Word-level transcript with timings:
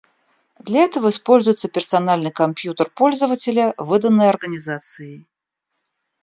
Для 0.59 0.85
этого 0.85 1.09
используется 1.11 1.67
персональный 1.69 2.31
компьютер 2.31 2.89
пользователя, 2.89 3.75
выданный 3.77 4.29
организацией 4.29 5.27